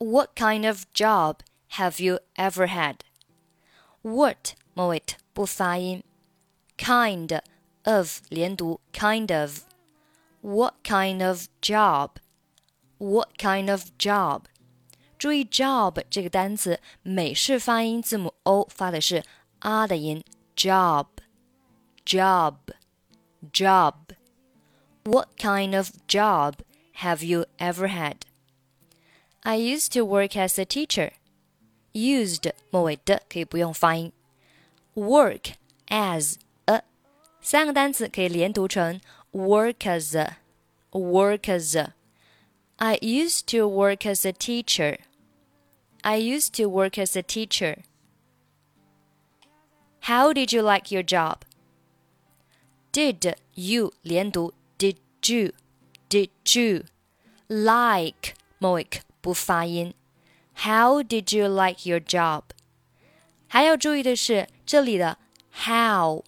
[0.00, 1.40] What kind of job
[1.72, 2.96] have you ever had?
[4.02, 6.02] What 末尾不发音，
[6.76, 7.40] kind
[7.84, 12.16] of 连读，kind of。What kind of job?
[12.98, 14.44] What kind of job?
[15.18, 19.24] 注意 job 这个单词，美式发音字母 o 发的是
[19.60, 20.22] 啊的音，
[20.54, 22.54] job。job,
[23.52, 23.94] job.
[25.04, 26.54] What kind of job
[27.00, 28.18] have you ever had?
[29.42, 31.12] I used to work as a teacher.
[31.92, 34.12] Used 末尾的可以不用发音。
[34.94, 35.54] Work
[35.88, 36.82] as a
[37.40, 39.00] 三个单词可以连读成
[39.32, 40.38] work as a
[40.90, 41.94] work as a.
[42.76, 44.98] I used to work as a teacher.
[46.02, 47.84] I used to work as a teacher.
[50.02, 51.38] How did you like your job?
[52.92, 55.52] Did you 连读 Did you
[56.08, 56.84] Did you
[57.48, 58.86] like 末尾
[59.20, 59.94] 不发音？
[60.54, 62.42] How did you like your job？
[63.48, 65.18] 还要注意的是，这里的
[65.52, 66.24] how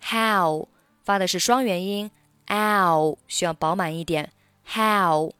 [0.00, 0.68] how
[1.02, 2.10] 发的是双元音，
[2.46, 4.32] ow 需要饱满一点。
[4.66, 5.32] how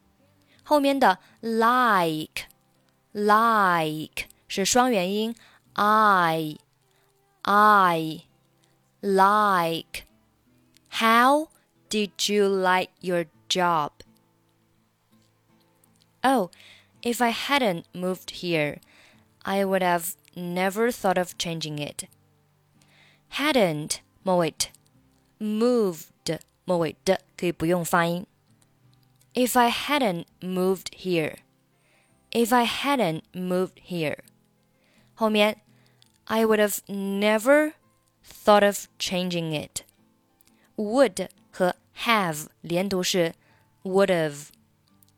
[0.65, 2.47] 后面的 like
[3.12, 5.37] like 是双元音，
[5.75, 6.56] i
[7.42, 8.23] i
[9.01, 11.48] like。How
[11.89, 13.92] did you like your job?
[17.05, 18.81] Oh, if I hadn't moved here,
[19.45, 22.09] I would have never thought of changing it.
[23.31, 24.55] Hadn't 末尾
[25.41, 28.27] moved 末尾的可以不用发音。
[29.34, 31.39] If I hadn't moved here,
[32.31, 34.19] if I hadn't moved here，
[35.15, 35.61] 后面
[36.25, 37.73] I would have never
[38.23, 39.83] thought of changing it.
[40.77, 43.34] Would 和 have 连读是
[43.83, 44.51] would have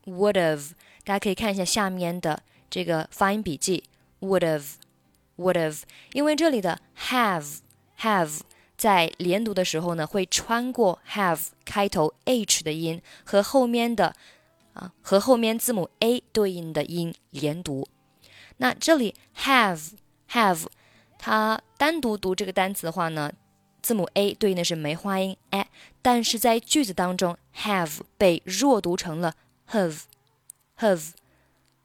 [0.06, 0.72] would have，
[1.09, 3.83] 大家可以看一下下面的这个发音笔记。
[4.19, 4.73] Would have
[5.37, 5.81] would have，
[6.13, 7.57] 因为这里的 have
[7.99, 8.41] have
[8.77, 14.15] 在连读的时候呢，会穿过 have 开头 h 的音和后面的
[14.73, 17.87] 啊和后面字母 a 对应的音连读。
[18.57, 19.93] 那这里 have
[20.29, 20.67] have
[21.17, 23.31] 它单独读这个单词的话呢，
[23.81, 25.65] 字母 a 对应的是梅花音 a，
[26.03, 29.33] 但是在句子当中 have 被弱读成了
[29.71, 30.01] have
[30.78, 31.12] have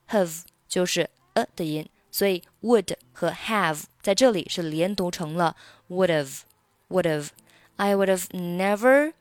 [0.10, 5.56] have 就是 a 的音，所以 would 和 have 在这里是连读成了
[5.90, 6.42] would have
[6.90, 7.30] would have
[7.78, 9.14] I would have never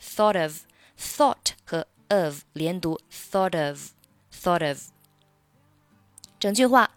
[0.00, 0.62] thought of
[0.98, 3.92] thought 和 of 连读 thought of
[4.32, 4.90] thought of
[6.38, 6.90] 整句话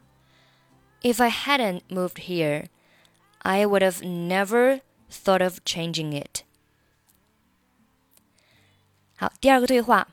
[1.02, 2.68] If I hadn't moved here,
[3.40, 6.44] I would have never thought of changing it.
[9.16, 10.10] 好，第二个对话，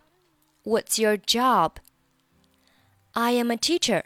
[0.62, 1.72] What's your job?
[3.13, 4.03] I am a teacher.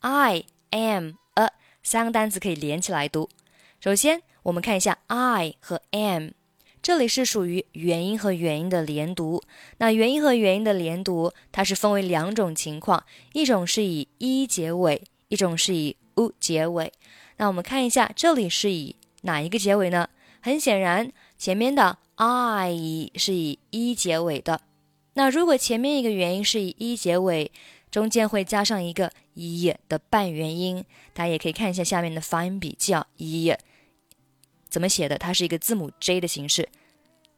[0.00, 1.50] I am a
[1.82, 3.28] 三个单词可以连起来读。
[3.80, 6.30] 首先，我们看一下 I 和 am，
[6.80, 9.42] 这里是属于元音和元音的连读。
[9.78, 15.02] 那元音和元音的连读，它是分为两种情况，一种是以一结尾。
[15.28, 16.92] 一种是以 u 结尾，
[17.36, 20.08] 那我们看一下，这里是以哪一个结尾呢？
[20.40, 24.60] 很显然，前面的 i 是以一结尾的。
[25.14, 27.52] 那如果前面一个元音是以一结尾，
[27.90, 33.56] 中间会加上一个 i 的半元音，大家也可以看一下下面的发音笔记啊，i
[34.68, 35.18] 怎么写的？
[35.18, 36.68] 它是一个字母 j 的形式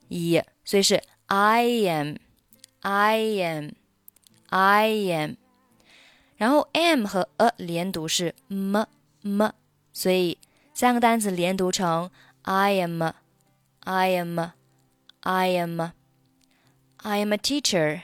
[0.09, 5.37] ，i，所以是 I am，I am，I am。
[6.37, 8.85] 然后 m 和 a 连读是 m
[9.23, 9.51] m，
[9.93, 10.37] 所以
[10.75, 12.11] 三个单词连读成
[12.43, 13.03] I am
[13.81, 14.39] I am
[15.21, 15.81] I am
[16.99, 18.03] I am a teacher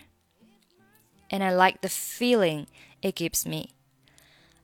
[1.29, 2.67] and I like the feeling
[3.01, 3.71] it gives me.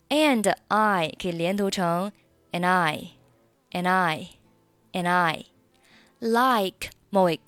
[0.10, 2.12] And I 可以连读成
[2.52, 3.12] and I
[3.72, 4.30] and I
[4.94, 5.46] and I
[6.20, 7.40] like 末尾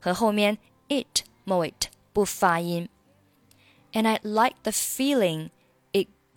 [0.00, 1.74] 和后面 it 末尾
[2.12, 2.88] 不发音。
[3.92, 5.50] And I like the feeling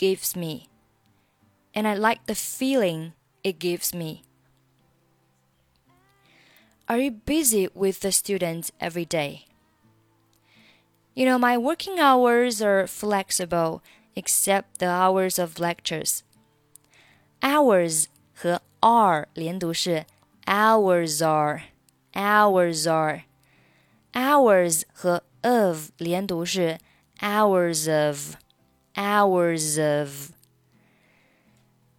[0.03, 0.67] gives me.
[1.73, 4.23] And I like the feeling it gives me.
[6.89, 9.45] Are you busy with the students every day?
[11.17, 13.81] You know, my working hours are flexible
[14.15, 16.23] except the hours of lectures.
[17.41, 20.05] Hours 和 are 连读是
[20.45, 21.63] hours are
[22.13, 23.23] hours are
[24.13, 26.79] hours 和 of 连读是
[27.19, 28.35] hours of
[28.95, 30.31] hours of。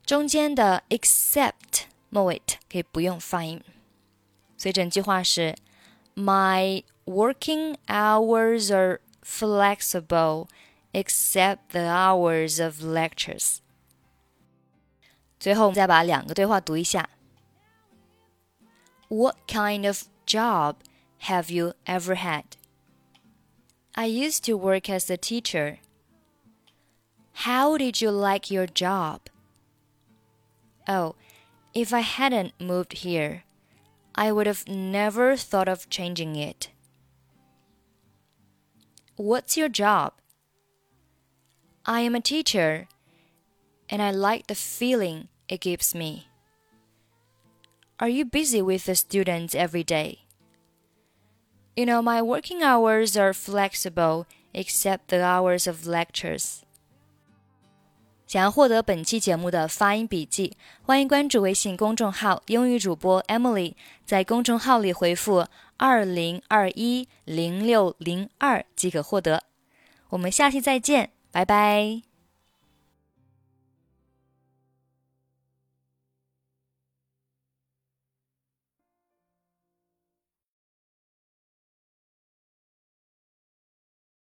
[0.04, 3.62] 中间的 except 末尾可以不用发音，
[4.56, 5.54] 所以整句话是：
[6.14, 10.48] My working hours are flexible
[10.92, 13.58] except the hours of lectures.
[15.38, 17.08] 最后，我们再把两个对话读一下。
[19.08, 20.76] What kind of job
[21.22, 22.44] have you ever had?
[23.92, 25.78] I used to work as a teacher.
[27.44, 29.20] How did you like your job?
[30.86, 31.16] Oh,
[31.72, 33.42] if I hadn't moved here,
[34.12, 36.70] I would have never thought of changing it.
[39.18, 40.12] What's your job?
[41.84, 42.86] I am a teacher,
[43.88, 46.28] and I like the feeling it gives me.
[47.98, 50.18] Are you busy with the students every day?
[51.76, 56.60] You know, my working hours are flexible except the hours of lectures.
[58.26, 63.74] 想要获得本期节目的发音笔记，欢迎关注微信公众号“英语主播 Emily”。
[64.06, 65.46] 在公众号里回复“
[65.79, 69.43] 二零二一零六零二”即可获得。
[70.09, 72.08] 我们下期再见，拜拜。